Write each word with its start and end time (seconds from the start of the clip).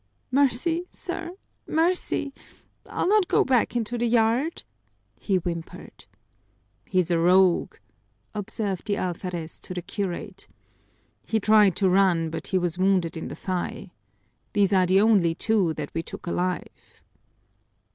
"Mercy, 0.31 0.83
sir, 0.89 1.29
mercy! 1.67 2.33
I'll 2.87 3.07
not 3.07 3.27
go 3.27 3.43
back 3.45 3.75
into 3.75 3.99
the 3.99 4.07
yard," 4.07 4.63
he 5.19 5.35
whimpered. 5.35 6.05
"He's 6.87 7.11
a 7.11 7.19
rogue," 7.19 7.75
observed 8.33 8.87
the 8.87 8.97
alferez 8.97 9.59
to 9.59 9.75
the 9.75 9.81
curate. 9.83 10.47
"He 11.23 11.39
tried 11.39 11.75
to 11.75 11.87
run, 11.87 12.31
but 12.31 12.47
he 12.47 12.57
was 12.57 12.79
wounded 12.79 13.15
in 13.15 13.27
the 13.27 13.35
thigh. 13.35 13.91
These 14.53 14.73
are 14.73 14.87
the 14.87 14.99
only 14.99 15.35
two 15.35 15.75
that 15.75 15.93
we 15.93 16.01
took 16.01 16.25
alive." 16.25 17.03